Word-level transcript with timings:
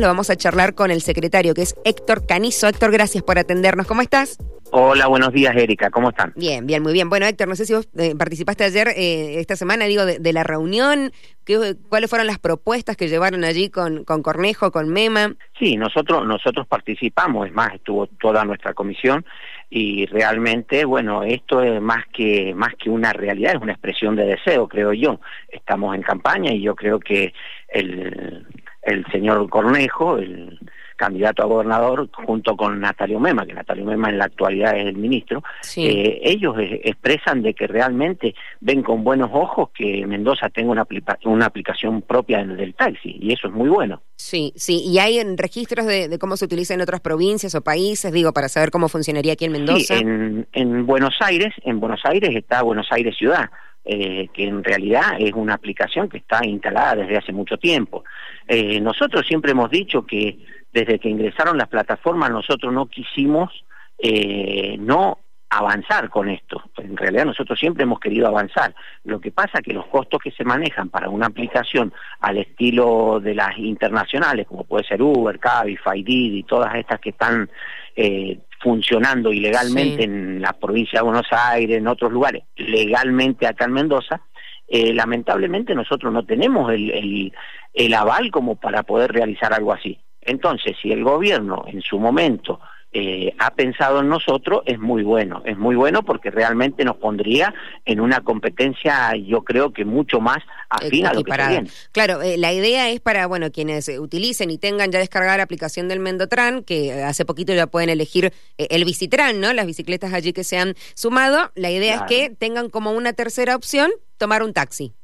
Lo 0.00 0.06
vamos 0.06 0.30
a 0.30 0.36
charlar 0.36 0.76
con 0.76 0.92
el 0.92 1.00
secretario, 1.00 1.54
que 1.54 1.62
es 1.62 1.74
Héctor 1.84 2.24
Canizo. 2.24 2.68
Héctor, 2.68 2.92
gracias 2.92 3.24
por 3.24 3.36
atendernos. 3.36 3.84
¿Cómo 3.88 4.00
estás? 4.00 4.38
Hola, 4.70 5.08
buenos 5.08 5.32
días, 5.32 5.56
Erika. 5.56 5.90
¿Cómo 5.90 6.10
están? 6.10 6.32
Bien, 6.36 6.64
bien, 6.68 6.84
muy 6.84 6.92
bien. 6.92 7.08
Bueno, 7.08 7.26
Héctor, 7.26 7.48
no 7.48 7.56
sé 7.56 7.64
si 7.66 7.74
vos 7.74 7.88
eh, 7.98 8.14
participaste 8.16 8.62
ayer, 8.62 8.90
eh, 8.94 9.40
esta 9.40 9.56
semana, 9.56 9.86
digo, 9.86 10.06
de, 10.06 10.32
la 10.32 10.44
reunión. 10.44 11.10
¿Qué, 11.44 11.74
¿Cuáles 11.88 12.08
fueron 12.10 12.28
las 12.28 12.38
propuestas 12.38 12.96
que 12.96 13.08
llevaron 13.08 13.42
allí 13.42 13.70
con, 13.70 14.04
con 14.04 14.22
Cornejo, 14.22 14.70
con 14.70 14.88
MEMA? 14.88 15.34
Sí, 15.58 15.76
nosotros, 15.76 16.24
nosotros 16.24 16.68
participamos, 16.68 17.48
es 17.48 17.52
más, 17.52 17.74
estuvo 17.74 18.06
toda 18.06 18.44
nuestra 18.44 18.74
comisión 18.74 19.24
y 19.68 20.06
realmente, 20.06 20.84
bueno, 20.84 21.24
esto 21.24 21.60
es 21.60 21.82
más 21.82 22.04
que, 22.12 22.54
más 22.54 22.74
que 22.76 22.88
una 22.88 23.12
realidad, 23.12 23.56
es 23.56 23.60
una 23.60 23.72
expresión 23.72 24.14
de 24.14 24.26
deseo, 24.26 24.68
creo 24.68 24.92
yo. 24.92 25.18
Estamos 25.48 25.96
en 25.96 26.02
campaña 26.02 26.52
y 26.52 26.62
yo 26.62 26.76
creo 26.76 27.00
que 27.00 27.34
el 27.68 28.46
el 28.88 29.04
señor 29.12 29.48
Cornejo, 29.48 30.18
el 30.18 30.58
candidato 30.98 31.42
a 31.42 31.46
gobernador, 31.46 32.10
junto 32.12 32.56
con 32.56 32.80
Natalio 32.80 33.20
Mema, 33.20 33.46
que 33.46 33.54
Natalio 33.54 33.84
Mema 33.84 34.10
en 34.10 34.18
la 34.18 34.24
actualidad 34.24 34.76
es 34.76 34.86
el 34.86 34.96
ministro, 34.96 35.44
eh, 35.76 36.20
ellos 36.24 36.56
expresan 36.58 37.40
de 37.40 37.54
que 37.54 37.68
realmente 37.68 38.34
ven 38.60 38.82
con 38.82 39.04
buenos 39.04 39.30
ojos 39.32 39.70
que 39.72 40.04
Mendoza 40.06 40.50
tenga 40.50 40.72
una, 40.72 40.86
una 41.24 41.46
aplicación 41.46 42.02
propia 42.02 42.44
del 42.44 42.74
taxi, 42.74 43.16
y 43.20 43.32
eso 43.32 43.46
es 43.46 43.54
muy 43.54 43.68
bueno. 43.68 44.02
Sí, 44.16 44.52
sí, 44.56 44.82
y 44.84 44.98
hay 44.98 45.22
registros 45.36 45.86
de, 45.86 46.18
cómo 46.18 46.36
se 46.36 46.46
utiliza 46.46 46.74
en 46.74 46.80
otras 46.80 47.00
provincias 47.00 47.54
o 47.54 47.62
países, 47.62 48.12
digo, 48.12 48.32
para 48.32 48.48
saber 48.48 48.72
cómo 48.72 48.88
funcionaría 48.88 49.34
aquí 49.34 49.44
en 49.44 49.52
Mendoza. 49.52 49.96
Sí, 49.96 50.02
en, 50.02 50.48
en 50.52 50.84
Buenos 50.84 51.14
Aires, 51.20 51.54
en 51.62 51.78
Buenos 51.78 52.00
Aires 52.04 52.34
está 52.34 52.62
Buenos 52.62 52.88
Aires 52.90 53.16
Ciudad, 53.16 53.48
eh, 53.90 54.28
que 54.34 54.44
en 54.44 54.62
realidad 54.62 55.16
es 55.18 55.32
una 55.32 55.54
aplicación 55.54 56.10
que 56.10 56.18
está 56.18 56.44
instalada 56.44 56.96
desde 56.96 57.16
hace 57.16 57.32
mucho 57.32 57.56
tiempo. 57.56 58.04
Eh, 58.46 58.82
nosotros 58.82 59.26
siempre 59.26 59.52
hemos 59.52 59.70
dicho 59.70 60.04
que 60.04 60.38
desde 60.70 60.98
que 60.98 61.08
ingresaron 61.08 61.56
las 61.56 61.68
plataformas 61.68 62.30
nosotros 62.30 62.70
no 62.70 62.84
quisimos 62.84 63.64
eh, 63.98 64.76
no 64.78 65.20
avanzar 65.48 66.10
con 66.10 66.28
esto. 66.28 66.62
En 66.76 66.98
realidad 66.98 67.24
nosotros 67.24 67.58
siempre 67.58 67.84
hemos 67.84 67.98
querido 67.98 68.26
avanzar. 68.26 68.74
Lo 69.04 69.22
que 69.22 69.30
pasa 69.30 69.52
es 69.54 69.62
que 69.62 69.72
los 69.72 69.86
costos 69.86 70.20
que 70.22 70.32
se 70.32 70.44
manejan 70.44 70.90
para 70.90 71.08
una 71.08 71.26
aplicación 71.26 71.94
al 72.20 72.36
estilo 72.36 73.20
de 73.22 73.34
las 73.34 73.56
internacionales, 73.56 74.46
como 74.46 74.64
puede 74.64 74.84
ser 74.84 75.00
Uber, 75.00 75.38
Cabify, 75.38 76.02
Didi, 76.02 76.42
todas 76.42 76.74
estas 76.74 77.00
que 77.00 77.10
están 77.10 77.48
eh, 77.96 78.38
funcionando 78.60 79.32
ilegalmente 79.32 80.04
en 80.04 80.40
la 80.40 80.52
provincia 80.52 81.00
de 81.00 81.04
Buenos 81.04 81.26
Aires, 81.30 81.78
en 81.78 81.86
otros 81.86 82.12
lugares, 82.12 82.44
legalmente 82.68 83.46
acá 83.46 83.64
en 83.64 83.72
Mendoza, 83.72 84.20
eh, 84.66 84.92
lamentablemente 84.92 85.74
nosotros 85.74 86.12
no 86.12 86.24
tenemos 86.24 86.72
el, 86.72 86.90
el, 86.90 87.32
el 87.72 87.94
aval 87.94 88.30
como 88.30 88.56
para 88.56 88.82
poder 88.82 89.12
realizar 89.12 89.52
algo 89.52 89.72
así. 89.72 89.98
Entonces, 90.20 90.76
si 90.80 90.92
el 90.92 91.04
gobierno 91.04 91.64
en 91.66 91.80
su 91.80 91.98
momento 91.98 92.60
eh, 92.92 93.34
ha 93.38 93.54
pensado 93.54 94.00
en 94.00 94.08
nosotros 94.08 94.62
es 94.64 94.78
muy 94.78 95.02
bueno, 95.02 95.42
es 95.44 95.58
muy 95.58 95.76
bueno 95.76 96.02
porque 96.02 96.30
realmente 96.30 96.84
nos 96.84 96.96
pondría 96.96 97.54
en 97.84 98.00
una 98.00 98.20
competencia, 98.22 99.14
yo 99.14 99.42
creo 99.44 99.74
que 99.74 99.84
mucho 99.84 100.20
más 100.20 100.38
afín 100.70 101.06
a 101.06 101.12
lo 101.12 101.22
que 101.22 101.32
se 101.32 101.48
viene. 101.48 101.70
Claro, 101.92 102.22
eh, 102.22 102.38
la 102.38 102.52
idea 102.52 102.88
es 102.88 103.00
para, 103.00 103.26
bueno, 103.26 103.50
quienes 103.50 103.88
utilicen 103.88 104.50
y 104.50 104.56
tengan 104.56 104.90
ya 104.90 104.98
descargada 104.98 105.36
la 105.36 105.42
aplicación 105.42 105.88
del 105.88 106.00
Mendotran, 106.00 106.64
que 106.64 107.02
hace 107.02 107.26
poquito 107.26 107.52
ya 107.52 107.66
pueden 107.66 107.90
elegir 107.90 108.32
eh, 108.56 108.68
el 108.70 108.84
Bicitran, 108.84 109.38
¿no? 109.38 109.52
Las 109.52 109.66
bicicletas 109.66 110.14
allí 110.14 110.32
que 110.32 110.44
se 110.44 110.58
han 110.58 110.74
sumado, 110.94 111.52
la 111.54 111.70
idea 111.70 111.94
es 111.96 112.02
que 112.02 112.30
tengan 112.30 112.70
como 112.70 112.92
una 112.92 113.12
tercera 113.12 113.54
opción 113.54 113.90
tomar 114.16 114.42
un 114.42 114.54
taxi. 114.54 114.94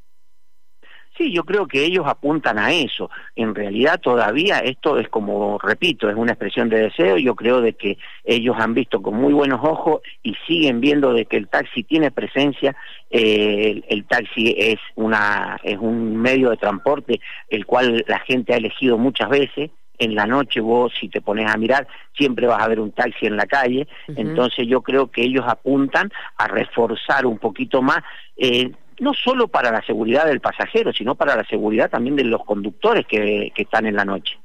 Sí, 1.16 1.32
yo 1.32 1.44
creo 1.44 1.68
que 1.68 1.84
ellos 1.84 2.06
apuntan 2.08 2.58
a 2.58 2.72
eso. 2.72 3.08
En 3.36 3.54
realidad 3.54 4.00
todavía 4.00 4.58
esto 4.58 4.98
es 4.98 5.08
como, 5.08 5.58
repito, 5.58 6.10
es 6.10 6.16
una 6.16 6.32
expresión 6.32 6.68
de 6.68 6.80
deseo. 6.80 7.18
Yo 7.18 7.36
creo 7.36 7.60
de 7.60 7.74
que 7.74 7.98
ellos 8.24 8.56
han 8.58 8.74
visto 8.74 9.00
con 9.00 9.14
muy 9.14 9.32
buenos 9.32 9.60
ojos 9.62 10.00
y 10.24 10.34
siguen 10.46 10.80
viendo 10.80 11.12
de 11.12 11.26
que 11.26 11.36
el 11.36 11.46
taxi 11.46 11.84
tiene 11.84 12.10
presencia. 12.10 12.74
Eh, 13.10 13.80
el, 13.88 14.04
taxi 14.06 14.56
es 14.58 14.80
una 14.96 15.56
es 15.62 15.78
un 15.78 16.16
medio 16.16 16.50
de 16.50 16.56
transporte 16.56 17.20
el 17.48 17.64
cual 17.64 18.04
la 18.08 18.18
gente 18.20 18.52
ha 18.52 18.56
elegido 18.56 18.98
muchas 18.98 19.28
veces 19.28 19.70
en 19.98 20.16
la 20.16 20.26
noche 20.26 20.60
vos 20.60 20.92
si 20.98 21.08
te 21.08 21.20
pones 21.20 21.48
a 21.48 21.56
mirar 21.56 21.86
siempre 22.16 22.48
vas 22.48 22.60
a 22.60 22.66
ver 22.66 22.80
un 22.80 22.90
taxi 22.90 23.26
en 23.26 23.36
la 23.36 23.46
calle 23.46 23.86
entonces 24.08 24.66
yo 24.66 24.80
creo 24.80 25.12
que 25.12 25.22
ellos 25.22 25.44
apuntan 25.46 26.10
a 26.38 26.48
reforzar 26.48 27.24
un 27.24 27.38
poquito 27.38 27.82
más 27.82 27.98
eh, 28.36 28.72
no 29.00 29.14
solo 29.14 29.48
para 29.48 29.70
la 29.70 29.84
seguridad 29.84 30.26
del 30.26 30.40
pasajero, 30.40 30.92
sino 30.92 31.14
para 31.14 31.36
la 31.36 31.44
seguridad 31.44 31.90
también 31.90 32.16
de 32.16 32.24
los 32.24 32.44
conductores 32.44 33.06
que, 33.06 33.52
están 33.56 33.86
en 33.86 33.96
la 33.96 34.04
noche. 34.04 34.38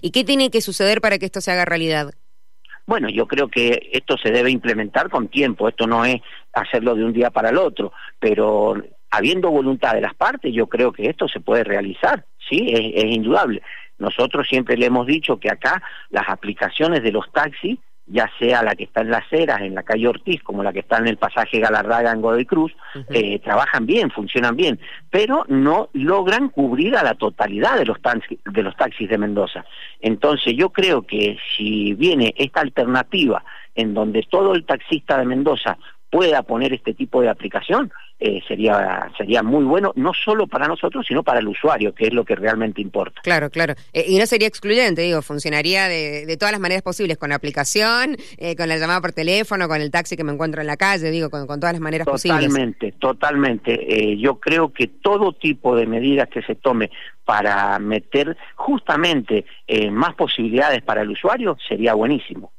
¿Y 0.00 0.10
qué 0.10 0.24
tiene 0.24 0.50
que 0.50 0.60
suceder 0.60 1.00
para 1.00 1.18
que 1.18 1.26
esto 1.26 1.40
se 1.40 1.50
haga 1.50 1.64
realidad? 1.64 2.12
Bueno, 2.86 3.08
yo 3.08 3.26
creo 3.26 3.48
que 3.48 3.90
esto 3.92 4.16
se 4.16 4.30
debe 4.30 4.50
implementar 4.50 5.10
con 5.10 5.28
tiempo, 5.28 5.68
esto 5.68 5.86
no 5.86 6.04
es 6.04 6.20
hacerlo 6.52 6.94
de 6.94 7.04
un 7.04 7.12
día 7.12 7.30
para 7.30 7.50
el 7.50 7.58
otro, 7.58 7.92
pero 8.18 8.74
habiendo 9.10 9.50
voluntad 9.50 9.94
de 9.94 10.00
las 10.00 10.14
partes, 10.14 10.52
yo 10.54 10.68
creo 10.68 10.92
que 10.92 11.08
esto 11.08 11.28
se 11.28 11.40
puede 11.40 11.64
realizar, 11.64 12.24
sí, 12.48 12.72
es 12.72 13.04
indudable. 13.04 13.62
Nosotros 13.98 14.46
siempre 14.48 14.76
le 14.76 14.86
hemos 14.86 15.06
dicho 15.06 15.38
que 15.38 15.50
acá 15.50 15.82
las 16.08 16.28
aplicaciones 16.28 17.02
de 17.02 17.12
los 17.12 17.30
taxis 17.32 17.78
ya 18.10 18.30
sea 18.38 18.62
la 18.62 18.74
que 18.74 18.84
está 18.84 19.02
en 19.02 19.10
Las 19.10 19.32
Heras, 19.32 19.60
en 19.60 19.74
la 19.74 19.82
calle 19.82 20.08
Ortiz, 20.08 20.42
como 20.42 20.62
la 20.62 20.72
que 20.72 20.80
está 20.80 20.98
en 20.98 21.06
el 21.06 21.16
pasaje 21.16 21.60
Galarraga 21.60 22.10
en 22.10 22.20
Godoy 22.20 22.44
Cruz, 22.44 22.72
eh, 23.08 23.38
trabajan 23.38 23.86
bien, 23.86 24.10
funcionan 24.10 24.56
bien, 24.56 24.80
pero 25.10 25.44
no 25.48 25.90
logran 25.92 26.48
cubrir 26.48 26.96
a 26.96 27.04
la 27.04 27.14
totalidad 27.14 27.78
de 27.78 27.84
los, 27.84 27.98
de 28.44 28.62
los 28.62 28.76
taxis 28.76 29.08
de 29.08 29.18
Mendoza. 29.18 29.64
Entonces 30.00 30.54
yo 30.56 30.70
creo 30.70 31.02
que 31.02 31.36
si 31.56 31.94
viene 31.94 32.34
esta 32.36 32.60
alternativa 32.60 33.44
en 33.74 33.94
donde 33.94 34.26
todo 34.28 34.54
el 34.54 34.64
taxista 34.64 35.18
de 35.18 35.26
Mendoza 35.26 35.78
pueda 36.10 36.42
poner 36.42 36.72
este 36.72 36.92
tipo 36.94 37.22
de 37.22 37.28
aplicación, 37.28 37.92
eh, 38.22 38.42
sería, 38.46 39.10
sería 39.16 39.42
muy 39.42 39.64
bueno, 39.64 39.92
no 39.96 40.12
solo 40.12 40.46
para 40.46 40.68
nosotros, 40.68 41.06
sino 41.08 41.22
para 41.22 41.40
el 41.40 41.48
usuario, 41.48 41.94
que 41.94 42.08
es 42.08 42.12
lo 42.12 42.22
que 42.22 42.36
realmente 42.36 42.82
importa. 42.82 43.22
Claro, 43.22 43.48
claro. 43.48 43.72
Eh, 43.94 44.04
y 44.08 44.18
no 44.18 44.26
sería 44.26 44.46
excluyente, 44.46 45.00
digo, 45.00 45.22
funcionaría 45.22 45.88
de, 45.88 46.26
de 46.26 46.36
todas 46.36 46.52
las 46.52 46.60
maneras 46.60 46.82
posibles, 46.82 47.16
con 47.16 47.30
la 47.30 47.36
aplicación, 47.36 48.18
eh, 48.36 48.56
con 48.56 48.68
la 48.68 48.76
llamada 48.76 49.00
por 49.00 49.12
teléfono, 49.12 49.68
con 49.68 49.80
el 49.80 49.90
taxi 49.90 50.18
que 50.18 50.24
me 50.24 50.32
encuentro 50.32 50.60
en 50.60 50.66
la 50.66 50.76
calle, 50.76 51.10
digo, 51.10 51.30
con, 51.30 51.46
todas 51.46 51.72
las 51.72 51.80
maneras 51.80 52.06
posibles. 52.06 52.46
Totalmente, 52.46 52.92
totalmente. 52.92 54.16
yo 54.18 54.38
creo 54.38 54.70
que 54.70 54.86
todo 54.86 55.32
tipo 55.32 55.74
de 55.74 55.86
medidas 55.86 56.28
que 56.28 56.42
se 56.42 56.56
tome 56.56 56.90
para 57.24 57.78
meter 57.78 58.36
justamente 58.54 59.46
más 59.90 60.14
posibilidades 60.14 60.82
para 60.82 61.00
el 61.02 61.10
usuario 61.10 61.56
sería 61.66 61.94
buenísimo. 61.94 62.52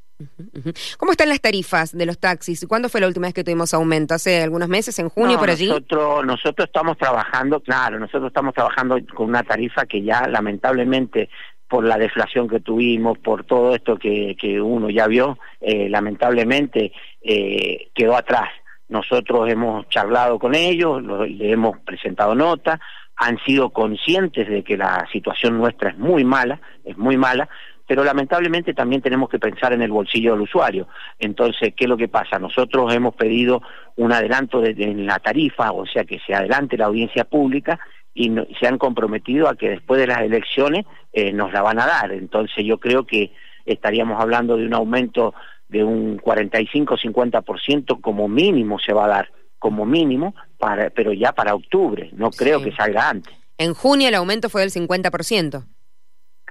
¿Cómo 0.97 1.11
están 1.11 1.29
las 1.29 1.39
tarifas 1.41 1.95
de 1.97 2.05
los 2.05 2.19
taxis? 2.19 2.65
¿Cuándo 2.67 2.89
fue 2.89 3.01
la 3.01 3.07
última 3.07 3.27
vez 3.27 3.33
que 3.33 3.43
tuvimos 3.43 3.73
aumento? 3.73 4.13
¿Hace 4.13 4.43
algunos 4.43 4.67
meses? 4.67 4.97
¿En 4.99 5.09
junio 5.09 5.39
por 5.39 5.49
allí? 5.49 5.67
Nosotros, 5.67 6.25
nosotros 6.25 6.67
estamos 6.67 6.97
trabajando, 6.97 7.59
claro, 7.61 7.99
nosotros 7.99 8.27
estamos 8.27 8.53
trabajando 8.53 8.97
con 9.15 9.29
una 9.29 9.43
tarifa 9.43 9.85
que 9.85 10.01
ya 10.03 10.27
lamentablemente 10.27 11.29
por 11.71 11.85
la 11.85 11.97
deflación 11.97 12.49
que 12.49 12.59
tuvimos, 12.59 13.17
por 13.19 13.45
todo 13.45 13.73
esto 13.73 13.95
que, 13.95 14.35
que 14.37 14.59
uno 14.59 14.89
ya 14.89 15.07
vio, 15.07 15.39
eh, 15.61 15.87
lamentablemente 15.87 16.91
eh, 17.21 17.89
quedó 17.95 18.17
atrás. 18.17 18.49
Nosotros 18.89 19.49
hemos 19.49 19.87
charlado 19.87 20.37
con 20.37 20.53
ellos, 20.53 21.01
le 21.01 21.49
hemos 21.49 21.79
presentado 21.79 22.35
nota, 22.35 22.77
han 23.15 23.37
sido 23.45 23.69
conscientes 23.69 24.49
de 24.49 24.63
que 24.63 24.75
la 24.75 25.07
situación 25.13 25.57
nuestra 25.57 25.91
es 25.91 25.97
muy 25.97 26.25
mala, 26.25 26.59
es 26.83 26.97
muy 26.97 27.15
mala, 27.15 27.47
pero 27.91 28.05
lamentablemente 28.05 28.73
también 28.73 29.01
tenemos 29.01 29.27
que 29.27 29.37
pensar 29.37 29.73
en 29.73 29.81
el 29.81 29.91
bolsillo 29.91 30.31
del 30.31 30.43
usuario. 30.43 30.87
Entonces, 31.19 31.73
¿qué 31.75 31.83
es 31.83 31.89
lo 31.89 31.97
que 31.97 32.07
pasa? 32.07 32.39
Nosotros 32.39 32.93
hemos 32.93 33.13
pedido 33.15 33.61
un 33.97 34.13
adelanto 34.13 34.61
de, 34.61 34.69
en 34.77 35.05
la 35.05 35.19
tarifa, 35.19 35.73
o 35.73 35.85
sea, 35.85 36.05
que 36.05 36.17
se 36.25 36.33
adelante 36.33 36.77
la 36.77 36.85
audiencia 36.85 37.25
pública 37.25 37.81
y 38.13 38.33
se 38.57 38.65
han 38.65 38.77
comprometido 38.77 39.49
a 39.49 39.57
que 39.57 39.71
después 39.71 39.99
de 39.99 40.07
las 40.07 40.21
elecciones 40.21 40.85
eh, 41.11 41.33
nos 41.33 41.51
la 41.51 41.63
van 41.63 41.81
a 41.81 41.85
dar. 41.85 42.13
Entonces, 42.13 42.63
yo 42.65 42.77
creo 42.77 43.05
que 43.05 43.33
estaríamos 43.65 44.21
hablando 44.21 44.55
de 44.55 44.67
un 44.67 44.73
aumento 44.73 45.33
de 45.67 45.83
un 45.83 46.17
45-50% 46.17 47.99
como 47.99 48.29
mínimo 48.29 48.79
se 48.79 48.93
va 48.93 49.03
a 49.03 49.09
dar, 49.09 49.31
como 49.59 49.85
mínimo, 49.85 50.33
para, 50.57 50.91
pero 50.91 51.11
ya 51.11 51.33
para 51.33 51.55
octubre, 51.55 52.09
no 52.13 52.31
creo 52.31 52.63
que 52.63 52.71
salga 52.71 53.09
antes. 53.09 53.33
En 53.57 53.73
junio 53.73 54.07
el 54.07 54.15
aumento 54.15 54.47
fue 54.47 54.61
del 54.61 54.71
50%. 54.71 55.65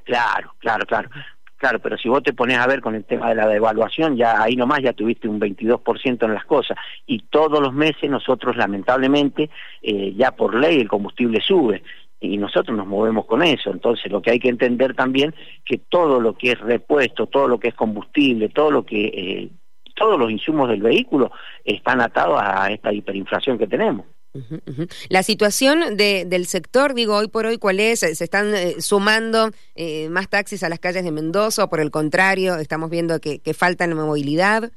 Claro, 0.05 0.55
claro, 0.59 0.87
claro. 0.87 1.11
Claro, 1.61 1.79
pero 1.79 1.99
si 1.99 2.09
vos 2.09 2.23
te 2.23 2.33
pones 2.33 2.57
a 2.57 2.67
ver 2.67 2.81
con 2.81 2.95
el 2.95 3.05
tema 3.05 3.29
de 3.29 3.35
la 3.35 3.47
devaluación, 3.47 4.17
ya 4.17 4.43
ahí 4.43 4.57
nomás 4.57 4.81
ya 4.83 4.95
tuviste 4.95 5.29
un 5.29 5.39
22% 5.39 6.25
en 6.25 6.33
las 6.33 6.47
cosas. 6.47 6.79
Y 7.07 7.19
todos 7.29 7.61
los 7.61 7.75
meses 7.75 8.09
nosotros, 8.09 8.57
lamentablemente, 8.57 9.51
eh, 9.83 10.15
ya 10.17 10.31
por 10.31 10.55
ley 10.55 10.81
el 10.81 10.89
combustible 10.89 11.39
sube. 11.43 11.83
Y 12.19 12.39
nosotros 12.39 12.75
nos 12.75 12.87
movemos 12.87 13.27
con 13.27 13.43
eso. 13.43 13.71
Entonces, 13.71 14.11
lo 14.11 14.23
que 14.23 14.31
hay 14.31 14.39
que 14.39 14.49
entender 14.49 14.95
también 14.95 15.35
que 15.67 15.77
todo 15.77 16.19
lo 16.19 16.33
que 16.33 16.53
es 16.53 16.61
repuesto, 16.61 17.27
todo 17.27 17.47
lo 17.47 17.61
que 17.61 17.69
es 17.69 17.75
combustible, 17.75 18.49
todo 18.49 18.71
lo 18.71 18.87
que 18.87 19.05
eh, 19.09 19.51
todos 19.95 20.19
los 20.19 20.31
insumos 20.31 20.67
del 20.71 20.81
vehículo 20.81 21.31
están 21.63 22.01
atados 22.01 22.41
a 22.43 22.71
esta 22.73 22.91
hiperinflación 22.91 23.59
que 23.59 23.67
tenemos. 23.67 24.07
La 25.09 25.23
situación 25.23 25.97
de, 25.97 26.25
del 26.25 26.47
sector, 26.47 26.95
digo, 26.95 27.17
hoy 27.17 27.29
por 27.29 27.47
hoy, 27.47 27.59
¿cuál 27.59 27.81
es? 27.81 28.01
¿Se 28.01 28.25
están 28.25 28.55
eh, 28.55 28.77
sumando 28.79 29.51
eh, 29.75 30.09
más 30.09 30.29
taxis 30.29 30.63
a 30.63 30.69
las 30.69 30.79
calles 30.79 31.05
de 31.05 31.11
Mendoza 31.11 31.65
o 31.65 31.69
por 31.69 31.81
el 31.81 31.91
contrario, 31.91 32.57
estamos 32.57 32.91
viendo 32.91 33.19
que, 33.21 33.41
falta 33.55 33.85
en 33.85 33.97
movilidad? 33.97 34.71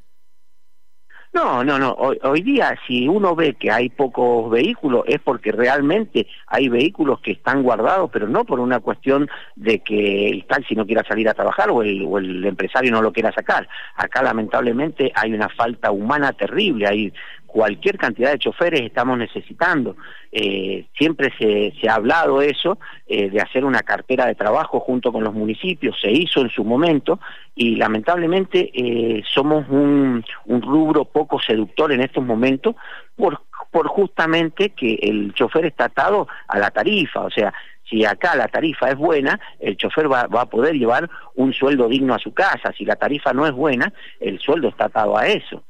No, 1.34 1.64
no, 1.64 1.80
no. 1.80 1.94
Hoy, 1.94 2.42
día, 2.42 2.76
si 2.88 3.08
uno 3.08 3.36
ve 3.36 3.56
que 3.56 3.72
hay 3.72 3.90
pocos 3.90 4.52
vehículos, 4.52 5.04
es 5.08 5.20
porque 5.20 5.52
realmente 5.52 6.28
hay 6.46 6.70
vehículos 6.70 7.22
que 7.22 7.32
están 7.32 7.64
guardados, 7.64 8.12
pero 8.14 8.28
no 8.28 8.46
por 8.46 8.60
una 8.60 8.80
cuestión 8.80 9.28
de 9.56 9.80
que 9.80 10.30
el 10.30 10.46
taxi 10.46 10.76
no 10.76 10.86
quiera 10.86 11.04
salir 11.08 11.28
a 11.28 11.34
trabajar 11.34 11.72
o 11.72 11.82
el, 11.82 12.06
o 12.06 12.20
el 12.20 12.46
empresario 12.46 12.92
no 12.92 13.02
lo 13.02 13.12
quiera 13.12 13.32
sacar. 13.32 13.68
Acá, 13.96 14.22
lamentablemente, 14.22 15.12
hay 15.16 15.34
una 15.34 15.50
falta 15.50 15.90
humana 15.90 16.34
terrible. 16.34 16.88
Hay 16.88 17.14
cualquier 17.54 18.00
cantidad 18.00 18.32
de 18.32 18.40
choferes 18.40 18.82
estamos 18.82 19.16
necesitando. 19.16 19.96
Eh, 20.32 20.88
siempre 20.98 21.32
se, 21.38 21.88
ha 21.88 21.94
hablado 21.94 22.42
eso, 22.42 22.80
eh, 23.06 23.30
de 23.30 23.40
hacer 23.40 23.64
una 23.64 23.84
cartera 23.84 24.26
de 24.26 24.34
trabajo 24.34 24.80
junto 24.80 25.12
con 25.14 25.24
los 25.24 25.36
municipios, 25.36 25.96
se 26.02 26.12
hizo 26.12 26.42
en 26.42 26.50
su 26.50 26.64
momento 26.64 27.20
y 27.54 27.76
lamentablemente 27.76 28.72
eh, 28.74 29.22
somos 29.32 29.70
un, 29.70 30.26
rubro 30.48 31.06
poco 31.06 31.40
seductor 31.40 31.92
en 31.92 32.02
estos 32.02 32.26
momentos 32.26 32.76
por, 33.16 33.44
por 33.70 33.88
justamente 33.88 34.72
que 34.72 34.96
el 35.04 35.36
chofer 35.36 35.68
está 35.68 35.86
atado 35.86 36.28
a 36.48 36.58
la 36.58 36.72
tarifa, 36.72 37.22
o 37.22 37.30
sea, 37.30 37.54
si 37.88 38.04
acá 38.04 38.36
la 38.36 38.48
tarifa 38.48 38.90
es 38.90 38.98
buena, 38.98 39.40
el 39.60 39.78
chofer 39.78 40.12
va, 40.12 40.26
va, 40.26 40.42
a 40.42 40.50
poder 40.50 40.74
llevar 40.74 41.08
un 41.36 41.54
sueldo 41.54 41.88
digno 41.88 42.16
a 42.16 42.20
su 42.20 42.34
casa. 42.34 42.72
Si 42.76 42.86
la 42.86 42.96
tarifa 42.96 43.34
no 43.34 43.46
es 43.46 43.52
buena, 43.52 43.94
el 44.20 44.40
sueldo 44.40 44.70
está 44.70 44.86
atado 44.86 45.16
a 45.16 45.28
eso. 45.28 45.62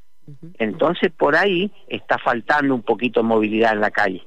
Entonces 0.60 1.12
por 1.12 1.36
ahí 1.36 1.72
está 1.88 2.18
faltando 2.18 2.74
un 2.74 2.82
poquito 2.82 3.22
de 3.22 3.28
movilidad 3.28 3.74
en 3.74 3.82
la 3.82 3.92
calle. 3.92 4.24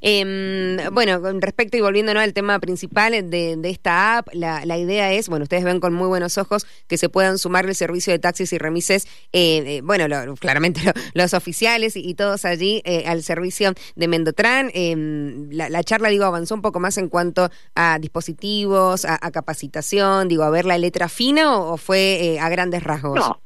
Eh, 0.00 0.88
bueno, 0.92 1.20
con 1.20 1.40
respecto 1.40 1.76
y 1.76 1.80
volviendo 1.80 2.12
al 2.12 2.32
tema 2.32 2.58
principal 2.58 3.12
de, 3.30 3.58
esta 3.64 4.18
app, 4.18 4.28
la, 4.32 4.78
idea 4.78 5.12
es, 5.12 5.28
bueno, 5.28 5.44
ustedes 5.44 5.64
ven 5.64 5.80
con 5.80 5.94
muy 5.94 6.08
buenos 6.08 6.38
ojos 6.38 6.66
que 6.86 6.98
se 6.98 7.08
puedan 7.08 7.38
sumar 7.38 7.66
el 7.66 7.74
servicio 7.74 8.12
de 8.12 8.18
taxis 8.18 8.52
y 8.52 8.58
remises, 8.58 9.06
eh, 9.32 9.62
eh, 9.66 9.80
bueno, 9.82 10.06
claramente 10.38 10.80
los 11.14 11.34
oficiales 11.34 11.96
y, 11.96 12.14
todos 12.14 12.44
allí 12.44 12.82
eh, 12.84 13.04
al 13.06 13.22
servicio 13.22 13.72
de 13.94 14.08
Mendotran. 14.08 14.70
Em, 14.74 15.50
la, 15.50 15.82
charla, 15.82 16.08
digo, 16.08 16.24
avanzó 16.24 16.54
un 16.54 16.62
poco 16.62 16.80
más 16.80 16.96
en 16.98 17.08
cuanto 17.08 17.50
a 17.74 17.98
dispositivos, 17.98 19.04
a, 19.04 19.18
capacitación, 19.30 20.28
digo, 20.28 20.44
a 20.44 20.50
ver 20.50 20.64
la 20.64 20.78
letra 20.78 21.08
fina 21.08 21.58
o, 21.58 21.76
fue 21.76 22.38
a 22.40 22.48
grandes 22.48 22.82
rasgos. 22.82 23.18
No, 23.18 23.40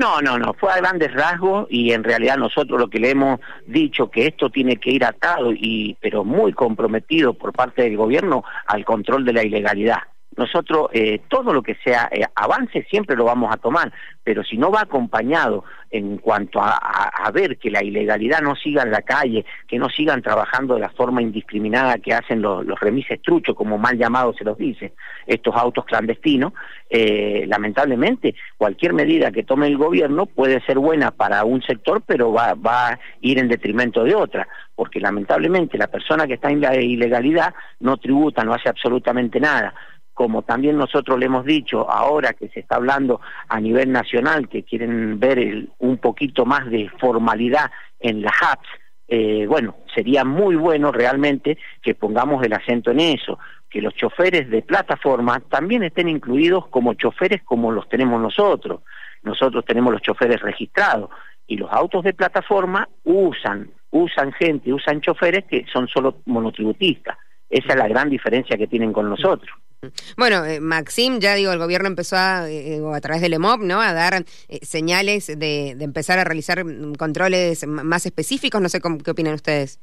no, 0.00 0.38
no, 0.38 0.54
fue 0.54 0.72
a 0.72 0.78
grandes 0.78 1.12
rasgos 1.12 1.66
y 1.68 1.92
en 1.92 2.02
realidad 2.02 2.38
nosotros 2.38 2.80
lo 2.80 2.88
que 2.88 2.98
le 2.98 3.10
hemos 3.10 3.38
dicho 3.66 4.10
que 4.10 4.26
esto 4.26 4.48
tiene 4.48 4.76
que 4.76 4.90
ir 4.90 5.04
atado 5.04 5.52
y 5.52 5.96
pero 6.00 6.24
muy 6.24 6.52
comprometido 6.52 7.34
por 7.34 7.52
parte 7.52 7.82
del 7.82 7.96
gobierno 7.96 8.42
al 8.66 8.84
control 8.84 9.24
de 9.24 9.32
la 9.34 9.44
ilegalidad. 9.44 9.98
Nosotros 10.36 10.88
eh, 10.92 11.20
todo 11.28 11.52
lo 11.52 11.62
que 11.62 11.74
sea 11.84 12.08
eh, 12.12 12.24
avance 12.36 12.86
siempre 12.88 13.16
lo 13.16 13.24
vamos 13.24 13.52
a 13.52 13.56
tomar, 13.56 13.92
pero 14.22 14.44
si 14.44 14.56
no 14.56 14.70
va 14.70 14.82
acompañado 14.82 15.64
en 15.90 16.18
cuanto 16.18 16.60
a, 16.62 17.28
ver 17.34 17.58
que 17.58 17.70
la 17.70 17.82
ilegalidad 17.82 18.40
no 18.40 18.54
siga 18.54 18.82
en 18.82 18.92
la 18.92 19.02
calle, 19.02 19.44
que 19.66 19.78
no 19.78 19.88
sigan 19.88 20.22
trabajando 20.22 20.74
de 20.74 20.80
la 20.80 20.88
forma 20.90 21.20
indiscriminada 21.20 21.98
que 21.98 22.12
hacen 22.12 22.42
los, 22.42 22.64
remises 22.80 23.20
truchos, 23.22 23.56
como 23.56 23.76
mal 23.76 23.98
llamados 23.98 24.36
se 24.36 24.44
los 24.44 24.56
dice, 24.56 24.94
estos 25.26 25.54
autos 25.54 25.84
clandestinos, 25.84 26.52
eh, 26.88 27.44
lamentablemente 27.46 28.34
cualquier 28.56 28.92
medida 28.92 29.32
que 29.32 29.42
tome 29.42 29.66
el 29.66 29.76
gobierno 29.76 30.26
puede 30.26 30.60
ser 30.64 30.78
buena 30.78 31.10
para 31.10 31.44
un 31.44 31.62
sector, 31.62 32.02
pero 32.06 32.32
va 32.32 32.54
a 32.88 32.98
ir 33.20 33.38
en 33.38 33.48
detrimento 33.48 34.04
de 34.04 34.14
otra, 34.14 34.46
porque 34.74 35.00
lamentablemente 35.00 35.76
la 35.76 35.88
persona 35.88 36.26
que 36.26 36.34
está 36.34 36.50
en 36.50 36.60
la 36.60 36.74
ilegalidad 36.76 37.52
no 37.80 37.96
tributa, 37.96 38.44
no 38.44 38.54
hace 38.54 38.68
absolutamente 38.68 39.40
nada 39.40 39.74
como 40.20 40.42
también 40.42 40.76
nosotros 40.76 41.18
le 41.18 41.24
hemos 41.24 41.46
dicho 41.46 41.90
ahora 41.90 42.34
que 42.34 42.50
se 42.50 42.60
está 42.60 42.76
hablando 42.76 43.22
a 43.48 43.58
nivel 43.58 43.90
nacional, 43.90 44.50
que 44.50 44.64
quieren 44.64 45.18
ver 45.18 45.68
un 45.78 45.96
poquito 45.96 46.44
más 46.44 46.68
de 46.68 46.90
formalidad 47.00 47.70
en 47.98 48.20
las 48.20 48.34
apps, 48.42 48.68
eh, 49.08 49.46
bueno, 49.46 49.76
sería 49.94 50.22
muy 50.26 50.56
bueno 50.56 50.92
realmente 50.92 51.56
que 51.80 51.94
pongamos 51.94 52.44
el 52.44 52.52
acento 52.52 52.90
en 52.90 53.00
eso, 53.00 53.38
que 53.70 53.80
los 53.80 53.94
choferes 53.94 54.50
de 54.50 54.60
plataforma 54.60 55.40
también 55.48 55.84
estén 55.84 56.10
incluidos 56.10 56.66
como 56.66 56.92
choferes 56.92 57.42
como 57.42 57.72
los 57.72 57.88
tenemos 57.88 58.20
nosotros. 58.20 58.82
Nosotros 59.22 59.64
tenemos 59.64 59.90
los 59.90 60.02
choferes 60.02 60.38
registrados 60.42 61.08
y 61.46 61.56
los 61.56 61.72
autos 61.72 62.04
de 62.04 62.12
plataforma 62.12 62.86
usan, 63.04 63.70
usan 63.88 64.32
gente, 64.32 64.70
usan 64.70 65.00
choferes 65.00 65.46
que 65.46 65.64
son 65.72 65.88
solo 65.88 66.16
monotributistas. 66.26 67.16
Esa 67.48 67.68
es 67.68 67.76
la 67.76 67.88
gran 67.88 68.10
diferencia 68.10 68.58
que 68.58 68.66
tienen 68.66 68.92
con 68.92 69.08
nosotros. 69.08 69.50
Bueno, 70.16 70.44
eh, 70.44 70.60
Maxim, 70.60 71.20
ya 71.20 71.34
digo, 71.34 71.52
el 71.52 71.58
gobierno 71.58 71.88
empezó 71.88 72.16
a, 72.16 72.50
eh, 72.50 72.80
a 72.92 73.00
través 73.00 73.22
del 73.22 73.32
EMOP, 73.32 73.62
¿no? 73.62 73.80
A 73.80 73.94
dar 73.94 74.12
eh, 74.14 74.58
señales 74.60 75.26
de, 75.38 75.70
empezar 75.70 76.18
a 76.18 76.24
realizar 76.24 76.62
mm, 76.64 76.94
controles 76.96 77.66
más 77.66 78.04
específicos. 78.04 78.60
No 78.60 78.68
sé 78.68 78.80
qué 78.80 79.10
opinan 79.10 79.34
ustedes. 79.34 79.80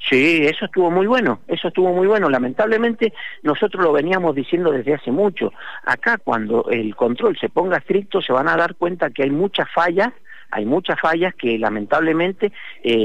Sí, 0.00 0.44
eso 0.44 0.64
estuvo 0.64 0.90
muy 0.90 1.06
bueno, 1.06 1.40
eso 1.46 1.68
estuvo 1.68 1.92
muy 1.92 2.08
bueno. 2.08 2.28
Lamentablemente 2.28 3.12
nosotros 3.42 3.82
lo 3.82 3.92
veníamos 3.92 4.34
diciendo 4.34 4.72
desde 4.72 4.94
hace 4.94 5.12
mucho. 5.12 5.52
Acá 5.84 6.18
cuando 6.18 6.68
el 6.70 6.96
control 6.96 7.36
se 7.38 7.48
ponga 7.48 7.78
estricto 7.78 8.20
se 8.20 8.32
van 8.32 8.48
a 8.48 8.56
dar 8.56 8.74
cuenta 8.74 9.10
que 9.10 9.22
hay 9.22 9.30
muchas 9.30 9.68
fallas, 9.72 10.12
hay 10.50 10.64
muchas 10.66 11.00
fallas 11.00 11.34
que 11.34 11.58
lamentablemente 11.58 12.52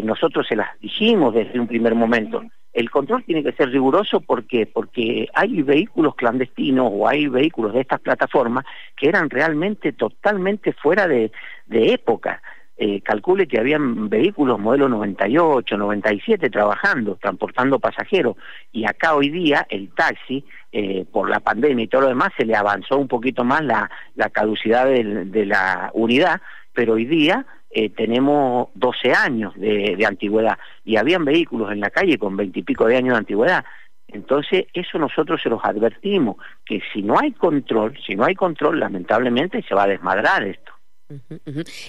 nosotros 0.04 0.48
se 0.48 0.56
las 0.56 0.80
dijimos 0.80 1.34
desde 1.34 1.60
un 1.60 1.68
primer 1.68 1.94
momento 1.94 2.44
el 2.74 2.90
control 2.90 3.24
tiene 3.24 3.44
que 3.44 3.52
ser 3.54 3.70
riguroso 3.70 4.20
porque 4.20 5.30
hay 5.34 5.62
vehículos 5.62 6.16
clandestinos 6.16 6.90
o 6.92 7.08
hay 7.08 7.28
vehículos 7.28 7.74
de 7.74 7.82
estas 7.82 8.00
plataformas 8.02 8.66
que 8.98 9.08
eran 9.08 9.30
realmente 9.30 9.94
totalmente 9.94 10.74
fuera 10.74 11.08
de, 11.08 11.32
época. 11.70 12.42
Eh, 12.76 13.02
calcule 13.02 13.48
que 13.48 13.60
habían 13.60 14.10
vehículos 14.10 14.60
modelo 14.60 14.90
98, 14.90 15.78
97 15.78 16.50
trabajando, 16.50 17.16
transportando 17.22 17.80
pasajeros, 17.80 18.36
y 18.72 18.86
acá 18.86 19.14
hoy 19.14 19.30
día 19.30 19.68
el 19.70 19.90
taxi, 19.94 20.44
eh, 20.72 21.06
por 21.12 21.30
la 21.30 21.40
pandemia 21.40 21.86
y 21.86 21.88
todo 21.88 22.02
lo 22.02 22.08
demás, 22.08 22.30
se 22.36 22.46
le 22.46 22.56
avanzó 22.56 22.98
un 22.98 23.08
poquito 23.08 23.44
más 23.44 23.64
la, 23.64 23.92
la 24.16 24.32
caducidad 24.32 24.88
de 24.88 25.46
la 25.46 25.92
unidad, 25.94 26.42
pero 26.74 26.94
hoy 26.94 27.06
día 27.06 27.46
eh, 27.74 27.90
tenemos 27.90 28.70
12 28.76 29.14
años 29.14 29.54
de, 29.56 30.04
antigüedad 30.06 30.58
y 30.86 30.98
habían 30.98 31.26
vehículos 31.26 31.72
en 31.72 31.80
la 31.80 31.90
calle 31.90 32.18
con 32.18 32.38
veintipico 32.38 32.86
de 32.86 32.98
años 32.98 33.14
de 33.14 33.20
antigüedad. 33.20 33.66
Entonces, 34.08 34.66
eso 34.74 35.00
nosotros 35.00 35.42
se 35.42 35.50
los 35.50 35.64
advertimos, 35.64 36.36
que 36.66 36.82
si 36.94 37.02
no 37.02 37.18
hay 37.20 37.32
control, 37.32 37.98
si 38.06 38.16
no 38.16 38.26
hay 38.26 38.36
control, 38.36 38.80
lamentablemente 38.80 39.64
se 39.64 39.74
va 39.74 39.84
a 39.84 39.88
desmadrar 39.88 40.44
esto. 40.44 40.73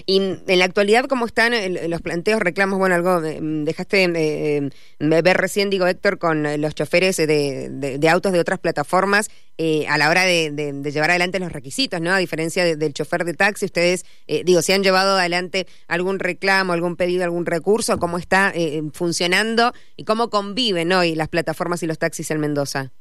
Y 0.05 0.17
en 0.17 0.59
la 0.59 0.65
actualidad, 0.65 1.05
¿cómo 1.05 1.25
están 1.25 1.53
los 1.89 2.01
planteos, 2.01 2.41
reclamos? 2.41 2.79
Bueno, 2.79 2.95
algo 2.95 3.21
dejaste 3.21 4.03
eh, 4.03 4.69
ver 4.99 5.37
recién, 5.37 5.69
digo 5.69 5.87
Héctor, 5.87 6.17
con 6.17 6.61
los 6.61 6.75
choferes 6.75 7.17
de, 7.17 7.99
autos 8.09 8.31
de 8.31 8.39
otras 8.39 8.59
plataformas 8.59 9.29
eh, 9.57 9.87
a 9.87 9.97
la 9.97 10.09
hora 10.09 10.23
de, 10.23 10.81
llevar 10.91 11.11
adelante 11.11 11.39
los 11.39 11.51
requisitos, 11.51 12.01
¿no? 12.01 12.11
A 12.13 12.17
diferencia 12.17 12.75
del 12.75 12.93
chofer 12.93 13.25
de 13.25 13.33
taxi, 13.33 13.65
ustedes, 13.65 14.05
eh, 14.27 14.43
digo, 14.43 14.61
si 14.61 14.73
han 14.73 14.83
llevado 14.83 15.17
adelante 15.17 15.67
algún 15.87 16.19
reclamo, 16.19 16.73
algún 16.73 16.95
pedido, 16.95 17.23
algún 17.23 17.45
recurso, 17.45 17.97
¿cómo 17.97 18.17
está 18.17 18.53
funcionando 18.93 19.73
y 19.95 20.03
cómo 20.03 20.29
conviven 20.29 20.91
hoy 20.91 21.15
las 21.15 21.29
plataformas 21.29 21.83
y 21.83 21.87
los 21.87 21.99
taxis 21.99 22.31
en 22.31 22.39
Mendoza? 22.39 22.91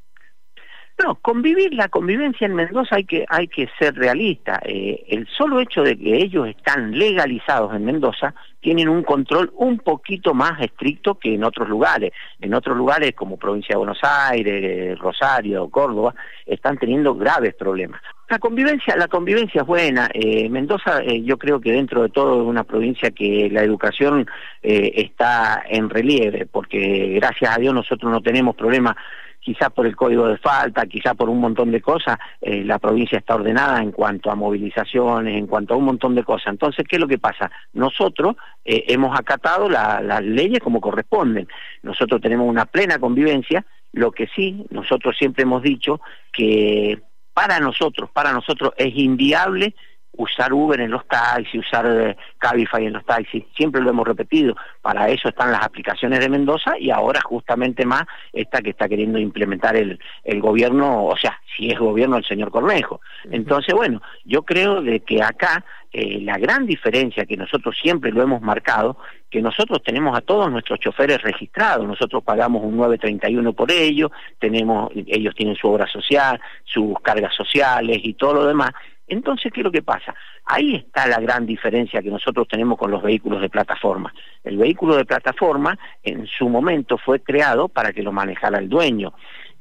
No, 1.02 1.16
convivir, 1.16 1.74
la 1.74 1.88
convivencia 1.88 2.46
en 2.46 2.54
Mendoza 2.54 2.96
hay 2.96 3.04
que, 3.04 3.24
hay 3.28 3.48
que 3.48 3.68
ser 3.78 3.96
realista. 3.96 4.60
Eh, 4.64 5.04
el 5.08 5.26
solo 5.26 5.58
hecho 5.58 5.82
de 5.82 5.98
que 5.98 6.16
ellos 6.16 6.46
están 6.46 6.96
legalizados 6.96 7.74
en 7.74 7.84
Mendoza 7.84 8.32
tienen 8.60 8.88
un 8.88 9.02
control 9.02 9.52
un 9.56 9.78
poquito 9.78 10.34
más 10.34 10.60
estricto 10.60 11.16
que 11.16 11.34
en 11.34 11.42
otros 11.42 11.68
lugares. 11.68 12.12
En 12.40 12.54
otros 12.54 12.76
lugares 12.76 13.12
como 13.14 13.36
provincia 13.36 13.72
de 13.72 13.78
Buenos 13.78 13.98
Aires, 14.02 14.96
Rosario, 15.00 15.68
Córdoba, 15.68 16.14
están 16.46 16.78
teniendo 16.78 17.14
graves 17.16 17.54
problemas. 17.54 18.00
La 18.30 18.38
convivencia, 18.38 18.96
la 18.96 19.08
convivencia 19.08 19.62
es 19.62 19.66
buena. 19.66 20.08
Eh, 20.14 20.48
Mendoza, 20.48 21.02
eh, 21.02 21.22
yo 21.24 21.36
creo 21.38 21.60
que 21.60 21.72
dentro 21.72 22.02
de 22.02 22.08
todo 22.08 22.40
es 22.40 22.48
una 22.48 22.62
provincia 22.62 23.10
que 23.10 23.50
la 23.50 23.62
educación 23.62 24.26
está 24.62 25.62
en 25.68 25.90
relieve, 25.90 26.46
porque 26.46 27.08
gracias 27.16 27.54
a 27.54 27.60
Dios 27.60 27.74
nosotros 27.74 28.10
no 28.10 28.22
tenemos 28.22 28.56
problemas 28.56 28.96
quizás 29.44 29.70
por 29.70 29.86
el 29.86 29.94
código 29.94 30.26
de 30.26 30.38
falta, 30.38 30.86
quizás 30.86 31.14
por 31.14 31.28
un 31.28 31.38
montón 31.38 31.70
de 31.70 31.82
cosas, 31.82 32.18
eh, 32.40 32.64
la 32.64 32.78
provincia 32.78 33.18
está 33.18 33.34
ordenada 33.34 33.82
en 33.82 33.92
cuanto 33.92 34.30
a 34.30 34.34
movilizaciones, 34.34 35.36
en 35.36 35.46
cuanto 35.46 35.74
a 35.74 35.76
un 35.76 35.84
montón 35.84 36.14
de 36.14 36.24
cosas. 36.24 36.46
Entonces, 36.48 36.86
¿qué 36.88 36.96
es 36.96 37.00
lo 37.00 37.06
que 37.06 37.18
pasa? 37.18 37.50
Nosotros 37.74 38.36
eh, 38.64 38.84
hemos 38.88 39.18
acatado 39.18 39.68
las 39.68 40.24
leyes 40.24 40.60
como 40.60 40.80
corresponden. 40.80 41.46
Nosotros 41.82 42.22
tenemos 42.22 42.48
una 42.48 42.64
plena 42.64 42.98
convivencia, 42.98 43.66
lo 43.92 44.12
que 44.12 44.28
sí, 44.34 44.64
nosotros 44.70 45.14
siempre 45.16 45.42
hemos 45.42 45.62
dicho 45.62 46.00
que 46.32 47.02
para 47.34 47.60
nosotros, 47.60 48.08
para 48.10 48.32
nosotros 48.32 48.72
es 48.78 48.96
inviable 48.96 49.74
usar 50.16 50.52
Uber 50.52 50.80
en 50.80 50.90
los 50.90 51.06
taxis, 51.06 51.60
usar 51.60 51.86
eh, 51.86 52.16
Cabify 52.38 52.86
en 52.86 52.94
los 52.94 53.04
taxis, 53.04 53.44
siempre 53.56 53.80
lo 53.80 53.90
hemos 53.90 54.06
repetido, 54.06 54.56
para 54.82 55.08
eso 55.08 55.28
están 55.28 55.52
las 55.52 55.64
aplicaciones 55.64 56.20
de 56.20 56.28
Mendoza 56.28 56.78
y 56.78 56.90
ahora 56.90 57.20
justamente 57.20 57.84
más 57.84 58.04
esta 58.32 58.60
que 58.60 58.70
está 58.70 58.88
queriendo 58.88 59.18
implementar 59.18 59.76
el, 59.76 59.98
el 60.24 60.40
gobierno, 60.40 61.06
o 61.06 61.16
sea, 61.16 61.40
si 61.56 61.70
es 61.70 61.78
gobierno 61.78 62.16
el 62.16 62.24
señor 62.24 62.50
Cornejo. 62.50 63.00
Entonces, 63.30 63.74
bueno, 63.74 64.02
yo 64.24 64.42
creo 64.42 64.82
de 64.82 65.00
que 65.00 65.22
acá 65.22 65.64
eh, 65.96 66.20
la 66.22 66.38
gran 66.38 66.66
diferencia 66.66 67.24
que 67.24 67.36
nosotros 67.36 67.76
siempre 67.80 68.10
lo 68.10 68.20
hemos 68.20 68.42
marcado, 68.42 68.96
que 69.30 69.40
nosotros 69.40 69.80
tenemos 69.80 70.18
a 70.18 70.22
todos 70.22 70.50
nuestros 70.50 70.80
choferes 70.80 71.22
registrados, 71.22 71.86
nosotros 71.86 72.24
pagamos 72.24 72.64
un 72.64 72.76
931 72.76 73.52
por 73.52 73.70
ellos, 73.70 74.10
tenemos, 74.40 74.90
ellos 74.94 75.36
tienen 75.36 75.54
su 75.54 75.68
obra 75.68 75.86
social, 75.86 76.40
sus 76.64 76.98
cargas 77.00 77.32
sociales 77.34 78.00
y 78.02 78.14
todo 78.14 78.34
lo 78.34 78.46
demás, 78.46 78.72
entonces, 79.06 79.52
¿qué 79.52 79.60
es 79.60 79.64
lo 79.64 79.72
que 79.72 79.82
pasa? 79.82 80.14
Ahí 80.46 80.76
está 80.76 81.06
la 81.06 81.20
gran 81.20 81.44
diferencia 81.44 82.02
que 82.02 82.10
nosotros 82.10 82.48
tenemos 82.48 82.78
con 82.78 82.90
los 82.90 83.02
vehículos 83.02 83.40
de 83.40 83.50
plataforma. 83.50 84.14
El 84.42 84.56
vehículo 84.56 84.96
de 84.96 85.04
plataforma 85.04 85.78
en 86.02 86.26
su 86.26 86.48
momento 86.48 86.96
fue 86.96 87.20
creado 87.20 87.68
para 87.68 87.92
que 87.92 88.02
lo 88.02 88.12
manejara 88.12 88.58
el 88.58 88.68
dueño. 88.68 89.12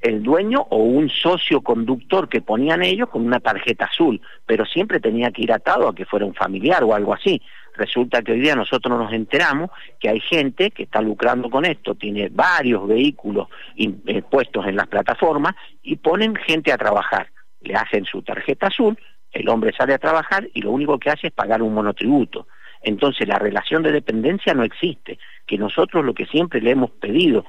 El 0.01 0.21
dueño 0.21 0.59
o 0.69 0.77
un 0.77 1.09
socio 1.09 1.61
conductor 1.61 2.27
que 2.27 2.41
ponían 2.41 2.83
ellos 2.83 3.09
con 3.09 3.25
una 3.25 3.39
tarjeta 3.39 3.85
azul, 3.85 4.19
pero 4.45 4.65
siempre 4.65 4.99
tenía 4.99 5.31
que 5.31 5.43
ir 5.43 5.53
atado 5.53 5.87
a 5.87 5.95
que 5.95 6.05
fuera 6.05 6.25
un 6.25 6.33
familiar 6.33 6.83
o 6.83 6.93
algo 6.93 7.13
así. 7.13 7.41
Resulta 7.75 8.21
que 8.21 8.33
hoy 8.33 8.41
día 8.41 8.55
nosotros 8.55 8.97
nos 8.97 9.11
enteramos 9.13 9.71
que 9.99 10.09
hay 10.09 10.19
gente 10.19 10.71
que 10.71 10.83
está 10.83 11.01
lucrando 11.01 11.49
con 11.49 11.65
esto, 11.65 11.95
tiene 11.95 12.29
varios 12.29 12.87
vehículos 12.87 13.47
eh, 13.77 14.21
puestos 14.29 14.67
en 14.67 14.75
las 14.75 14.87
plataformas 14.87 15.55
y 15.81 15.95
ponen 15.95 16.35
gente 16.35 16.71
a 16.71 16.77
trabajar. 16.77 17.29
Le 17.61 17.75
hacen 17.75 18.03
su 18.03 18.21
tarjeta 18.21 18.67
azul, 18.67 18.97
el 19.33 19.49
hombre 19.49 19.73
sale 19.77 19.93
a 19.93 19.99
trabajar 19.99 20.47
y 20.53 20.61
lo 20.61 20.71
único 20.71 20.99
que 20.99 21.09
hace 21.09 21.27
es 21.27 21.33
pagar 21.33 21.61
un 21.61 21.73
monotributo. 21.73 22.47
Entonces 22.81 23.27
la 23.27 23.39
relación 23.39 23.81
de 23.83 23.91
dependencia 23.91 24.53
no 24.53 24.63
existe, 24.63 25.17
que 25.45 25.57
nosotros 25.57 26.05
lo 26.05 26.13
que 26.13 26.25
siempre 26.25 26.61
le 26.61 26.71
hemos 26.71 26.91
pedido, 26.91 27.45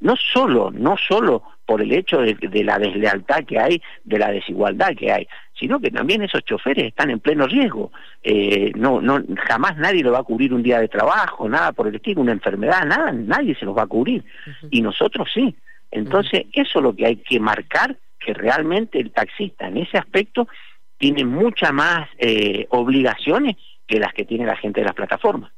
no 0.00 0.14
solo, 0.16 0.70
no 0.70 0.96
solo 0.96 1.42
por 1.64 1.82
el 1.82 1.92
hecho 1.92 2.20
de, 2.20 2.64
la 2.64 2.78
deslealtad 2.78 3.44
que 3.44 3.58
hay, 3.58 3.82
de 4.04 4.18
la 4.18 4.30
desigualdad 4.30 4.94
que 4.94 5.10
hay, 5.10 5.26
sino 5.58 5.80
que 5.80 5.90
también 5.90 6.22
esos 6.22 6.44
choferes 6.44 6.86
están 6.86 7.10
en 7.10 7.18
pleno 7.18 7.46
riesgo. 7.46 7.90
Eh, 8.22 8.72
no, 8.76 9.00
no, 9.00 9.22
jamás 9.48 9.76
nadie 9.76 10.04
lo 10.04 10.12
va 10.12 10.20
a 10.20 10.24
cubrir 10.24 10.54
un 10.54 10.62
día 10.62 10.80
de 10.80 10.88
trabajo, 10.88 11.48
nada 11.48 11.72
por 11.72 11.88
el 11.88 11.96
estilo, 11.96 12.20
una 12.20 12.32
enfermedad, 12.32 12.84
nada, 12.86 13.10
nadie 13.12 13.56
se 13.56 13.64
los 13.64 13.76
va 13.76 13.82
a 13.82 13.88
cubrir. 13.88 14.24
Y 14.70 14.80
nosotros 14.80 15.28
sí. 15.32 15.56
Entonces, 15.90 16.44
eso 16.52 16.78
es 16.78 16.82
lo 16.82 16.94
que 16.94 17.06
hay 17.06 17.16
que 17.16 17.40
marcar, 17.40 17.96
que 18.20 18.34
realmente 18.34 19.00
el 19.00 19.12
taxista 19.12 19.66
en 19.66 19.78
ese 19.78 19.98
aspecto 19.98 20.46
tiene 20.98 21.24
muchas 21.24 21.72
más 21.72 22.08
eh, 22.18 22.66
obligaciones 22.70 23.56
que 23.86 24.00
las 24.00 24.12
que 24.12 24.24
tiene 24.24 24.44
la 24.44 24.56
gente 24.56 24.80
de 24.80 24.86
las 24.86 24.94
plataformas. 24.94 25.52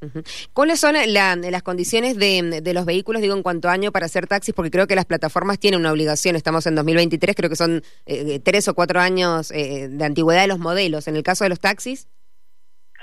¿Cuáles 0.52 0.80
son 0.80 0.94
las 0.94 1.62
condiciones 1.62 2.18
de, 2.18 2.72
los 2.74 2.84
vehículos, 2.84 3.22
digo, 3.22 3.34
en 3.34 3.42
cuanto 3.42 3.68
a 3.68 3.72
año 3.72 3.90
para 3.90 4.06
hacer 4.06 4.26
taxis? 4.26 4.54
Porque 4.54 4.70
creo 4.70 4.86
que 4.86 4.94
las 4.94 5.06
plataformas 5.06 5.58
tienen 5.58 5.80
una 5.80 5.92
obligación, 5.92 6.36
estamos 6.36 6.66
en 6.66 6.74
2023, 6.74 7.34
creo 7.34 7.48
que 7.48 7.56
son 7.56 7.82
eh, 8.06 8.38
tres 8.40 8.68
o 8.68 8.74
cuatro 8.74 9.00
años 9.00 9.50
eh, 9.50 9.88
de 9.88 10.04
antigüedad 10.04 10.42
de 10.42 10.48
los 10.48 10.58
modelos. 10.58 11.08
¿En 11.08 11.16
el 11.16 11.22
caso 11.22 11.44
de 11.44 11.50
los 11.50 11.60
taxis? 11.60 12.06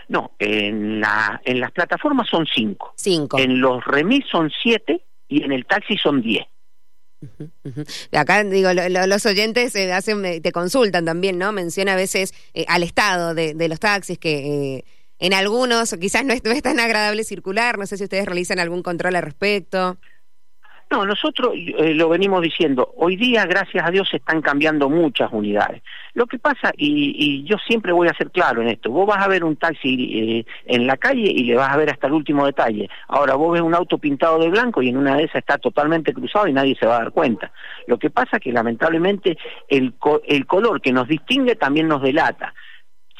No, 0.08 0.36
en, 0.38 1.02
la, 1.02 1.42
en 1.44 1.60
las 1.60 1.72
plataformas 1.72 2.30
son 2.30 2.46
cinco. 2.46 2.94
Cinco. 2.96 3.40
En 3.40 3.60
los 3.60 3.84
remis 3.84 4.26
son 4.30 4.52
siete 4.62 5.06
y 5.28 5.44
en 5.44 5.52
el 5.52 5.66
taxi 5.66 5.98
son 5.98 6.22
diez. 6.22 6.46
Acá 8.12 8.44
digo, 8.44 8.70
los 8.74 9.26
oyentes 9.26 9.76
eh, 9.76 9.92
hacen, 9.94 10.24
eh, 10.26 10.42
te 10.42 10.52
consultan 10.52 11.06
también, 11.06 11.38
¿no? 11.38 11.52
Menciona 11.52 11.94
a 11.94 11.96
veces 11.96 12.34
eh, 12.54 12.66
al 12.68 12.84
estado 12.84 13.34
de, 13.34 13.68
los 13.68 13.80
taxis 13.80 14.18
que 14.18 14.86
en 15.20 15.34
algunos 15.34 15.96
quizás 16.00 16.26
no 16.26 16.34
es, 16.34 16.42
tan 16.62 16.80
agradable 16.80 17.24
circular. 17.24 17.78
No 17.78 17.86
sé 17.86 17.98
si 17.98 18.04
ustedes 18.04 18.26
realizan 18.26 18.60
algún 18.60 18.84
control 18.84 19.16
al 19.16 19.24
respecto. 19.24 19.98
No, 20.96 21.06
nosotros 21.06 21.52
eh, 21.58 21.94
lo 21.94 22.08
venimos 22.08 22.42
diciendo, 22.42 22.94
hoy 22.96 23.18
día, 23.18 23.46
gracias 23.46 23.86
a 23.86 23.92
Dios, 23.92 24.08
se 24.10 24.16
están 24.16 24.42
cambiando 24.42 24.90
muchas 24.90 25.30
unidades. 25.34 25.84
Lo 26.14 26.26
que 26.26 26.40
pasa, 26.40 26.72
y, 26.78 27.44
yo 27.44 27.58
siempre 27.68 27.92
voy 27.92 28.08
a 28.08 28.14
ser 28.14 28.32
claro 28.32 28.62
en 28.62 28.70
esto, 28.70 28.90
vos 28.90 29.06
vas 29.06 29.22
a 29.22 29.28
ver 29.28 29.44
un 29.44 29.58
taxi 29.58 29.90
eh, 30.18 30.46
en 30.66 30.88
la 30.88 30.96
calle 30.96 31.30
y 31.30 31.44
le 31.44 31.56
vas 31.56 31.70
a 31.70 31.76
ver 31.76 31.90
hasta 31.90 32.08
el 32.08 32.14
último 32.14 32.46
detalle. 32.46 32.90
Ahora, 33.10 33.36
vos 33.36 33.52
ves 33.52 33.62
un 33.62 33.76
auto 33.76 33.98
pintado 33.98 34.40
de 34.40 34.50
blanco 34.50 34.82
y 34.82 34.88
en 34.88 34.96
una 34.96 35.18
de 35.18 35.24
esas 35.24 35.40
está 35.40 35.58
totalmente 35.58 36.14
cruzado 36.14 36.48
y 36.48 36.54
nadie 36.54 36.78
se 36.80 36.86
va 36.86 36.96
a 36.96 37.00
dar 37.00 37.12
cuenta. 37.12 37.52
Lo 37.88 38.00
que 38.00 38.10
pasa 38.10 38.40
que 38.40 38.54
lamentablemente 38.54 39.38
el 39.68 39.96
color 40.48 40.80
que 40.80 40.94
nos 40.94 41.10
distingue 41.10 41.58
también 41.58 41.90
nos 41.90 42.04
delata 42.04 42.54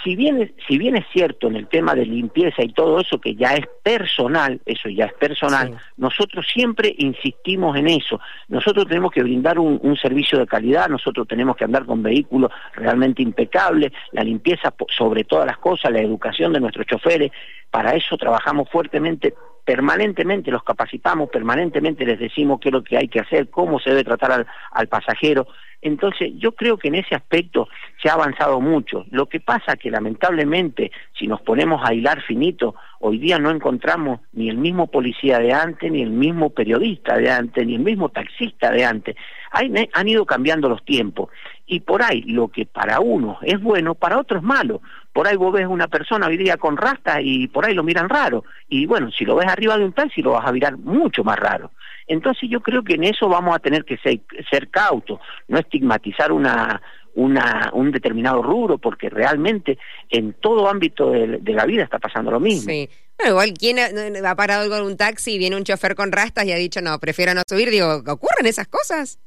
si 0.06 0.16
bien, 0.16 0.54
si 0.68 0.78
bien 0.78 0.96
es 0.96 1.06
cierto 1.12 1.48
en 1.48 1.56
el 1.56 1.68
tema 1.68 1.96
de 1.96 2.06
limpieza 2.06 2.62
y 2.62 2.72
todo 2.72 3.00
eso 3.00 3.20
que 3.20 3.34
ya 3.34 3.56
es 3.56 3.66
personal, 3.82 4.62
eso 4.66 4.88
ya 4.88 5.06
es 5.06 5.14
personal, 5.14 5.80
nosotros 5.98 6.46
siempre 6.48 6.94
insistimos 7.00 7.76
en 7.76 7.88
eso. 7.88 8.20
Nosotros 8.48 8.86
tenemos 8.88 9.12
que 9.12 9.24
brindar 9.24 9.58
un, 9.58 9.80
un, 9.82 9.98
servicio 9.98 10.38
de 10.38 10.46
calidad, 10.46 10.90
nosotros 10.90 11.28
tenemos 11.28 11.56
que 11.56 11.64
andar 11.64 11.86
con 11.86 12.04
vehículos 12.04 12.52
realmente 12.76 13.24
impecables, 13.24 13.92
la 14.12 14.24
limpieza 14.24 14.72
sobre 14.96 15.24
todas 15.24 15.48
las 15.48 15.58
cosas, 15.58 15.92
la 15.92 16.02
educación 16.02 16.54
de 16.54 16.60
nuestros 16.60 16.86
choferes, 16.86 17.32
para 17.72 17.96
eso 17.96 18.16
trabajamos 18.16 18.70
fuertemente 18.70 19.34
permanentemente 19.66 20.52
los 20.52 20.64
capacitamos, 20.64 21.30
permanentemente 21.30 22.06
les 22.06 22.20
decimos 22.20 22.60
qué 22.60 22.70
es 22.70 22.74
lo 22.74 22.84
que 22.84 22.98
hay 22.98 23.08
que 23.08 23.20
hacer, 23.20 23.50
cómo 23.50 23.80
se 23.80 23.90
debe 23.90 24.04
tratar 24.04 24.46
al, 24.72 24.88
pasajero. 24.88 25.48
Entonces, 25.82 26.32
yo 26.38 26.54
creo 26.54 26.78
que 26.78 26.88
en 26.88 26.96
ese 26.96 27.16
aspecto 27.16 27.68
se 28.02 28.10
ha 28.10 28.14
avanzado 28.14 28.62
mucho. 28.62 29.06
Lo 29.10 29.28
que 29.28 29.40
pasa 29.40 29.76
que 29.76 29.92
lamentablemente, 29.92 30.92
si 31.18 31.28
nos 31.28 31.42
ponemos 31.42 31.82
a 31.84 31.94
hilar 31.94 32.22
finito, 32.22 32.76
hoy 33.00 33.18
día 33.18 33.40
no 33.40 33.52
encontramos 33.52 34.22
ni 34.34 34.50
el 34.50 34.58
mismo 34.58 34.88
policía 34.88 35.40
de 35.40 35.52
antes, 35.52 35.92
ni 35.92 36.02
el 36.02 36.12
mismo 36.12 36.52
periodista 36.52 37.18
de 37.18 37.30
antes, 37.32 37.66
ni 37.66 37.76
el 37.76 37.82
mismo 37.82 38.10
taxista 38.10 38.72
de 38.72 38.86
antes. 38.86 39.16
han 39.52 40.08
ido 40.08 40.26
cambiando 40.26 40.70
los 40.70 40.84
tiempos 40.86 41.30
y 41.68 41.80
por 41.80 42.04
ahí 42.04 42.22
lo 42.22 42.50
que 42.50 42.66
para 42.66 43.00
uno 43.00 43.40
es 43.42 43.60
bueno, 43.62 43.96
para 43.96 44.20
otro 44.20 44.38
es 44.38 44.44
malo. 44.44 44.82
Por 45.12 45.28
ahí 45.28 45.36
vos 45.36 45.54
ves 45.54 45.66
una 45.68 45.88
persona 45.88 46.28
hoy 46.28 46.38
día 46.38 46.58
con 46.58 46.78
rasta 46.78 47.22
y 47.22 47.48
por 47.48 47.66
ahí 47.66 47.74
lo 47.74 47.84
miran 47.84 48.10
raro. 48.10 48.44
Y 48.70 48.86
bueno, 48.86 49.12
si 49.12 49.26
lo 49.26 49.36
ves 49.36 49.48
arriba 49.48 49.78
de 49.78 49.86
un 49.86 49.94
taxi 49.94 50.22
lo 50.22 50.32
vas 50.32 50.48
a 50.48 50.52
mirar 50.52 50.78
mucho 50.78 51.24
más 51.24 51.38
raro. 51.38 51.72
Entonces 52.08 52.50
yo 52.50 52.62
creo 52.62 52.84
que 52.84 52.96
en 52.96 53.06
eso 53.06 53.28
vamos 53.28 53.56
a 53.56 53.60
tener 53.60 53.84
que 53.84 53.98
ser, 53.98 54.22
ser 54.50 54.70
cautos, 54.70 55.20
no 55.48 55.58
estigmatizar 55.58 56.32
una, 56.32 56.82
una, 57.16 57.72
un 57.74 57.92
determinado 57.92 58.44
rubro, 58.44 58.78
porque 58.78 59.10
realmente 59.10 59.80
en 60.10 60.34
todo 60.34 60.70
ámbito 60.70 61.12
de, 61.12 61.40
la 61.46 61.66
vida 61.66 61.84
está 61.84 61.98
pasando 61.98 62.30
lo 62.30 62.40
mismo. 62.40 62.72
Sí. 62.72 62.90
igual, 63.26 63.54
¿quién 63.54 63.78
ha, 63.80 64.36
parado 64.36 64.62
algo 64.62 64.76
en 64.76 64.84
un 64.84 64.98
taxi 64.98 65.34
y 65.34 65.38
viene 65.40 65.56
un 65.56 65.64
chofer 65.64 65.96
con 65.96 66.12
rastas 66.12 66.46
y 66.46 66.52
ha 66.52 66.58
dicho, 66.58 66.82
no, 66.82 67.00
prefiero 67.00 67.34
no 67.34 67.42
subir? 67.48 67.72
Digo, 67.72 68.04
¿ocurren 68.08 68.46
esas 68.46 68.68
cosas? 68.68 69.20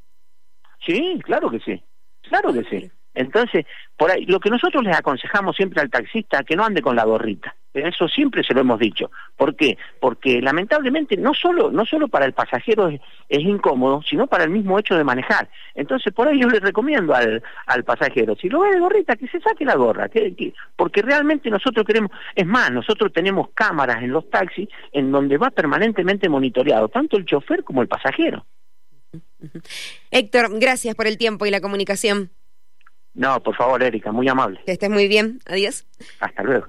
Sí, 0.87 1.19
claro 1.25 1.51
que 1.51 1.59
sí. 1.61 1.83
Claro 2.29 2.53
que 2.53 2.65
sí. 2.65 2.91
Entonces, 3.15 3.67
por 3.97 4.13
ahí, 4.13 4.25
lo 4.27 4.39
que 4.39 4.49
nosotros 4.49 4.85
les 4.85 4.97
aconsejamos 4.97 5.57
siempre 5.57 5.81
al 5.81 5.91
taxista, 5.91 6.45
que 6.45 6.55
no 6.55 6.65
ande 6.65 6.81
con 6.81 6.95
la 6.95 7.05
gorrita. 7.05 7.55
Eso 7.75 8.07
siempre 8.07 8.45
se 8.45 8.55
lo 8.55 8.61
hemos 8.61 8.79
dicho. 8.79 9.11
¿Por 9.37 9.57
qué? 9.57 9.77
Porque 10.01 10.41
lamentablemente 10.41 11.17
no 11.17 11.35
solo, 11.35 11.71
no 11.73 11.85
solo 11.85 12.07
para 12.07 12.27
el 12.27 12.33
pasajero 12.33 12.89
es, 12.89 13.01
incómodo, 13.41 14.03
sino 14.03 14.29
para 14.29 14.45
el 14.45 14.51
mismo 14.51 14.79
hecho 14.79 14.97
de 14.97 15.03
manejar. 15.03 15.49
Entonces, 15.75 16.13
por 16.13 16.29
ahí 16.29 16.41
yo 16.41 16.49
le 16.49 16.61
recomiendo 16.61 17.13
al, 17.13 17.43
al 17.67 17.85
pasajero, 17.85 18.37
si 18.37 18.49
lo 18.49 18.61
ve 18.61 18.71
de 18.73 18.81
gorrita, 18.81 19.17
que 19.17 19.27
se 19.27 19.41
saque 19.41 19.65
la 19.65 19.75
gorra, 19.75 20.09
que, 20.09 20.55
porque 20.77 21.03
realmente 21.03 21.51
nosotros 21.51 21.85
queremos, 21.85 22.13
es 22.37 22.47
más, 22.47 22.71
nosotros 22.71 23.13
tenemos 23.13 23.49
cámaras 23.53 24.03
en 24.03 24.13
los 24.13 24.31
taxis 24.31 24.69
en 24.93 25.11
donde 25.11 25.39
va 25.39 25.51
permanentemente 25.51 26.29
monitoreado, 26.29 26.89
tanto 26.89 27.17
el 27.17 27.25
chofer 27.25 27.65
como 27.65 27.83
el 27.83 27.89
pasajero. 27.89 28.47
Héctor, 30.11 30.59
gracias 30.59 30.95
por 30.95 31.07
el 31.07 31.19
tiempo 31.19 31.47
y 31.47 31.51
la 31.51 31.61
comunicación. 31.61 32.31
No, 33.15 33.43
por 33.43 33.57
favor, 33.57 33.83
Erika, 33.83 34.13
muy 34.13 34.29
amable. 34.29 34.61
Que 34.65 34.73
estés 34.73 34.91
muy 34.91 35.09
bien. 35.09 35.41
Adiós. 35.47 35.87
Hasta 36.21 36.43
luego. 36.43 36.67